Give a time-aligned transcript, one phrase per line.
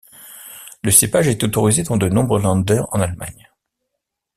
[0.81, 3.51] Le cépage est autorisé dans de nombreux Länder en Allemagne.